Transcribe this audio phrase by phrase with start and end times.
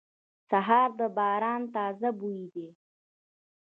[0.49, 2.67] سهار د باران تازه بوی دی.